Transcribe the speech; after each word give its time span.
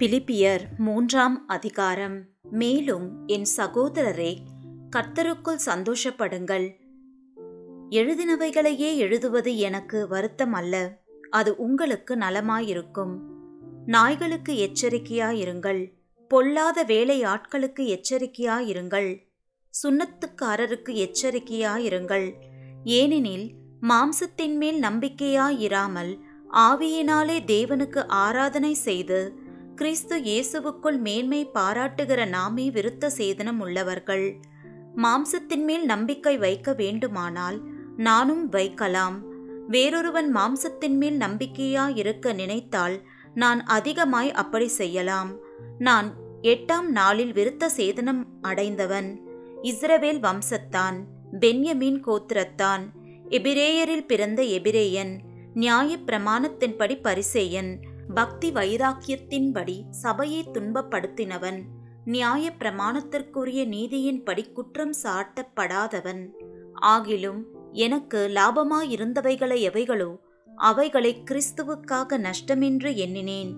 பிலிப்பியர் 0.00 0.60
மூன்றாம் 0.78 1.48
அதிகாரம். 1.48 2.24
மேலும் 2.50 3.26
என் 3.26 3.46
சகோதரரே 3.56 4.36
கர்த்தருக்குள் 4.96 5.58
சந்தோஷப்படுங்கள். 5.66 6.70
எழுதினவைகளையே 7.90 8.96
எழுதுவது 8.96 9.56
எனக்கு 9.56 10.08
வருத்தம் 10.08 10.52
அல்ல 10.52 11.02
அது 11.30 11.56
உங்களுக்கு 11.56 12.16
நலமாயிருக்கும். 12.16 13.18
நாய்களுக்கு 13.86 14.70
எச்சரிக்கையாயிருங்கள் 14.70 15.92
பொல்லாத 16.28 16.84
வேலையாட்களுக்கு 16.84 18.00
எச்சரிக்கையாயிருங்கள் 18.00 19.20
சுண்ணத்துக்காரருக்கு 19.82 21.08
எச்சரிக்கையாயிருங்கள். 21.08 22.32
ஏனெனில் 22.84 23.52
மாம்சத்தின் 23.82 24.56
மேல் 24.56 24.82
நம்பிக்கையாயிராமல் 24.82 26.18
ஆவியினாலே 26.52 27.38
தேவனுக்கு 27.46 28.04
ஆராதனை 28.08 28.74
செய்து 28.74 29.39
கிறிஸ்து 29.80 30.20
இயேசுவுக்குள் 30.20 30.98
மேன்மை 30.98 31.50
பாராட்டுகிற 31.54 32.28
நாமே 32.28 32.70
விருத்த 32.70 33.10
சேதனம் 33.16 33.58
உள்ளவர்கள். 33.58 34.36
மாம்சத்தின் 34.96 35.64
மேல் 35.64 35.84
நம்பிக்கை 35.84 36.38
வைக்க 36.38 36.72
வேண்டுமானால் 36.72 37.58
நானும் 37.96 38.48
வைக்கலாம். 38.48 39.16
வேறொருவன் 39.68 40.28
மாம்சத்தின் 40.36 40.96
மேல் 40.96 41.18
நம்பிக்கையாயிருக்க 41.18 42.34
நினைத்தால் 42.34 43.02
நான் 43.34 43.64
அதிகமாய் 43.64 44.32
அப்படி 44.32 44.68
செய்யலாம். 44.68 45.30
நான் 45.78 46.14
எட்டாம் 46.42 46.88
நாளில் 46.88 47.32
விருத்த 47.32 47.70
சேதனம் 47.76 48.22
அடைந்தவன். 48.40 49.20
இஸ்ரவேல் 49.62 50.20
வம்சத்தான் 50.26 50.98
பென்யமீன் 51.40 52.00
கோத்திரத்தான் 52.06 52.84
எபிரேயரில் 53.28 54.06
பிறந்த 54.06 54.42
எபிரேயன் 54.42 55.20
நியாய 55.54 55.96
பிரமாணத்தின்படி 56.06 56.98
பரிசேயன் 57.02 57.72
பக்தி 58.14 58.50
வைராக்கியத்தின்படி 58.50 59.82
சபையை 59.90 60.48
துன்பப்படுத்தினவன் 60.52 61.62
நியாய 62.04 62.52
பிரமாணத்திற்குரிய 62.58 63.60
நீதியின்படி 63.66 64.52
குற்றம் 64.52 64.94
சாட்டப்படாதவன். 65.02 66.28
ஆகிலும் 66.82 67.42
எனக்கு 67.72 68.30
லாபமாயிருந்தவைகளை 68.34 69.58
எவைகளோ 69.68 70.16
அவைகளை 70.56 71.22
கிறிஸ்துவுக்காக 71.30 72.18
நஷ்டமென்று 72.18 72.94
எண்ணினேன். 72.94 73.52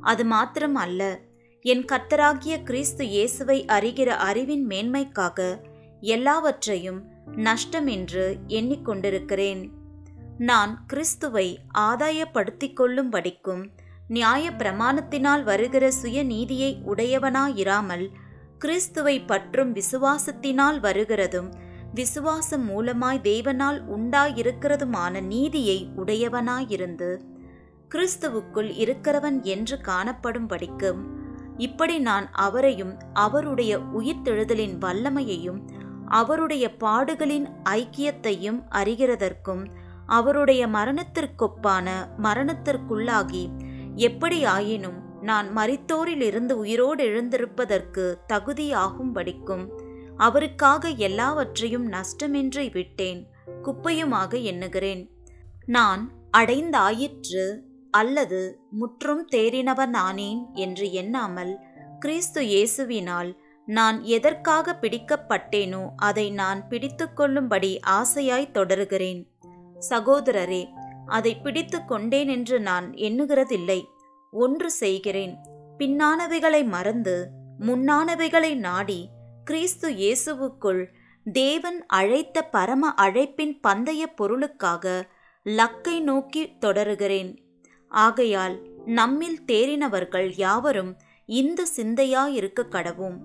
அது 0.00 0.24
மாத்திரம் 0.24 0.74
அல்ல 0.74 1.20
என் 1.60 1.84
கர்த்தராகிய 1.84 2.62
கிறிஸ்து 2.62 3.08
இயேசுவை 3.08 3.64
அறிகிற 3.68 4.06
அறிவின் 4.06 4.66
மேன்மைக்காக 4.66 5.60
எல்லாவற்றையும் 6.00 7.02
நஷ்டம் 7.36 7.86
என்று 7.86 8.38
எண்ணிக்கொண்டிருக்கிறேன். 8.46 9.68
நான் 10.38 10.84
கிறிஸ்துவை 10.86 11.58
ஆதாயப்படுத்திக் 11.78 12.76
கொள்ளும்படிக்கும் 12.76 13.70
நியாய 14.08 14.50
பிரமாணத்தினால் 14.52 15.42
வருகிற 15.42 15.84
சுயநீதியை 16.02 16.70
உடையவனாயிராமல் 16.86 18.06
கிறிஸ்துவை 18.58 19.16
பற்றும் 19.24 19.72
விசுவாசத்தினால் 19.72 20.78
வருகிறதும் 20.80 21.50
விசுவாசம் 21.94 22.64
மூலமாய் 22.68 23.20
தேவனால் 23.22 23.78
உண்டாயிருக்கிறதுமான 23.88 25.20
நீதியை 25.26 25.78
உடையவனாயிருந்து 25.96 27.10
கிறிஸ்துவுக்குள் 27.88 28.70
இருக்கிறவன் 28.78 29.38
என்று 29.44 29.76
காணப்படும்படிக்கும் 29.82 31.00
இப்படி 31.58 31.98
நான் 31.98 32.26
அவரையும் 32.36 32.94
அவருடைய 33.14 33.72
உயிர்த்தெழுதலின் 33.92 34.76
வல்லமையையும் 34.78 35.60
அவருடைய 36.10 36.64
பாடுகளின் 36.78 37.46
ஐக்கியத்தையும் 37.70 38.60
அறிகிறதற்கும் 38.72 39.62
அவருடைய 40.08 40.62
மரணத்திற்கொப்பான 40.68 41.88
மரணத்திற்குள்ளாகி 42.22 43.44
எப்படியாயினும் 44.04 44.98
நான் 45.22 45.48
மரித்தோரிலிருந்து 45.56 46.52
உயிரோடு 46.52 47.04
எழுந்திருப்பதற்கு 47.04 48.04
தகுதியாகும்படிக்கும் 48.32 49.64
அவருக்காக 50.16 50.88
எல்லாவற்றையும் 50.88 51.86
நஷ்டமின்றி 51.92 52.66
விட்டேன் 52.72 53.20
குப்பையுமாக 53.62 54.42
எண்ணுகிறேன். 54.42 55.02
நான் 55.66 56.02
அடைந்தாயிற்று 56.36 57.46
அல்லது 57.90 58.40
முற்றும் 58.70 59.24
தேறினவனானேன் 59.28 60.40
என்று 60.54 60.92
எண்ணாமல் 60.92 61.52
கிறிஸ்து 61.98 62.40
இயேசுவினால் 62.42 63.30
நான் 63.68 63.96
எதற்காக 64.02 64.76
பிடிக்கப்பட்டேனோ 64.82 65.82
அதை 65.96 66.30
நான் 66.30 66.60
பிடித்துக்கொள்ளும்படி 66.70 67.72
ஆசையாய் 67.90 68.54
தொடருகிறேன். 68.54 69.20
சகோதரரே 69.90 70.62
அதை 71.08 71.32
பிடித்து 71.36 71.84
கொண்டேன் 71.84 72.28
என்று 72.28 72.60
நான் 72.60 72.88
எண்ணுகிறதில்லை. 72.90 73.80
ஒன்று 74.32 74.70
செய்கிறேன். 74.70 75.34
பின்னானவைகளை 75.78 76.62
மறந்து 76.64 77.16
முன்னானவைகளை 77.60 78.54
நாடி 78.56 79.00
கிறிஸ்து 79.44 79.88
இயேசுவுக்குள் 79.90 80.82
தேவன் 81.32 81.86
அழைத்த 81.86 82.42
பரம 82.42 82.94
அழைப்பின் 82.96 83.54
பந்தய 83.60 84.02
பொருளுக்காக 84.14 85.08
லக்கை 85.46 86.00
நோக்கி 86.00 86.42
தொடருகிறேன். 86.60 87.30
ஆகையால் 87.88 88.56
நம்மில் 88.86 89.40
தேறினவர்கள் 89.52 90.28
யாவரும் 90.36 90.92
இந்த 91.28 91.66
சிந்தையாயிருக்க 91.76 92.60
கடவும். 92.70 93.16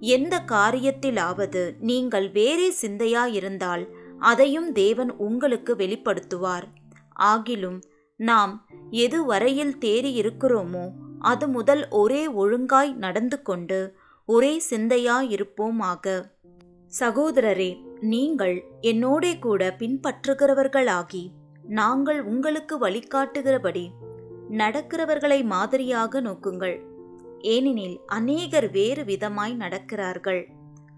எந்த 0.00 0.42
காரியத்திலாவது 0.46 1.62
நீங்கள் 1.80 2.30
வேறே 2.30 2.68
சிந்தையாயிருந்தால் 2.80 3.84
அதையும் 4.18 4.72
தேவன் 4.72 5.12
உங்களுக்கு 5.16 5.74
வெளிப்படுத்துவார். 5.76 6.66
ஆகிலும் 7.18 7.80
நாம் 8.16 8.66
எது 8.90 9.24
வரையில் 9.24 9.76
தேறியிருக்கிறோமோ 9.80 10.90
அது 11.18 11.48
முதல் 11.48 11.88
ஒரே 11.88 12.26
ஒழுங்காய் 12.26 12.92
நடந்து 12.92 13.42
கொண்டு 13.42 13.96
ஒரே 14.26 14.62
சிந்தையாயிருப்போமாக. 14.70 16.24
சகோதரரே 17.00 17.80
நீங்கள் 18.00 18.64
என்னோடே 18.80 19.38
கூட 19.38 19.76
பின்பற்றுகிறவர்களாகி 19.78 21.30
நாங்கள் 21.62 22.22
உங்களுக்கு 22.22 22.78
வழிகாட்டுகிறபடி 22.78 23.88
நடக்கிறவர்களை 24.50 25.44
மாதிரியாக 25.44 26.20
நோக்குங்கள். 26.20 26.80
ஏனெனில் 27.38 28.00
அநேகர் 28.06 28.70
வேறு 28.70 29.02
விதமாய் 29.02 29.54
நடக்கிறார்கள். 29.56 30.44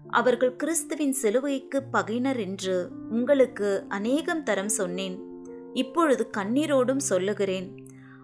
அவர்கள் 0.07 0.55
கிறிஸ்துவின் 0.55 1.11
சிலுவைக்கு 1.11 1.83
பகைனர் 1.93 2.39
என்று 2.39 2.89
உங்களுக்கு 3.09 3.85
அநேகம் 3.89 4.43
தரம் 4.43 4.69
சொன்னேன். 4.69 5.34
இப்பொழுது 5.75 6.29
கண்ணீரோடும் 6.37 7.03
சொல்லுகிறேன். 7.11 7.67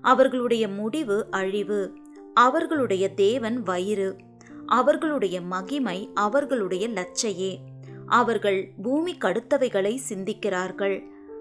அவர்களுடைய 0.01 0.67
முடிவு 0.67 1.17
அழிவு. 1.31 1.81
அவர்களுடைய 2.33 3.05
தேவன் 3.13 3.57
வயிறு. 3.63 4.09
அவர்களுடைய 4.65 5.41
மகிமை 5.41 6.09
அவர்களுடைய 6.13 6.89
லச்சையே 6.89 7.53
அவர்கள் 8.05 8.59
பூமி 8.81 9.13
கடுத்தவைகளை 9.15 9.93
சிந்திக்கிறார்கள். 10.09 10.95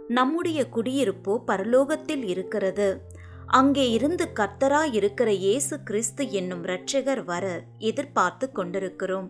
நம்முடைய 0.08 0.60
குடியிருப்போ 0.74 1.38
பரலோகத்தில் 1.46 2.24
இருக்கிறது. 2.24 2.88
அங்கே 3.46 3.90
இருந்து 3.90 4.28
கர்த்தரா 4.34 4.82
இருக்கிற 4.92 5.32
இயேசு 5.32 5.82
கிறிஸ்து 5.82 6.30
என்னும் 6.30 6.64
இரட்சகர் 6.64 7.24
வர 7.24 7.62
எதிர்பார்த்து 7.78 8.52
கொண்டிருக்கிறோம். 8.52 9.28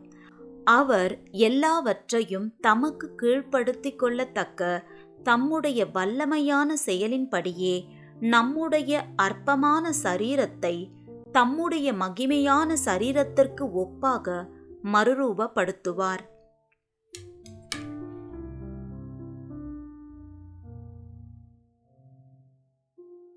அவர் 0.64 1.12
எல்லாவற்றையும் 1.44 2.48
தமக்கு 2.60 3.06
கீழ்ப்படுத்திக் 3.22 4.00
கொள்ளத்தக்க 4.02 4.82
தம்முடைய 5.22 5.86
வல்லமையான 5.94 6.74
செயலின்படியே 6.86 7.84
நம்முடைய 8.20 9.04
அற்பமான 9.16 9.92
சரீரத்தை 10.02 10.92
தம்முடைய 11.32 11.92
மகிமையான 11.92 12.76
சரீரத்திற்கு 12.84 13.64
ஒப்பாக 13.74 14.46
மறுரூபப்படுத்துவார். 14.92 16.22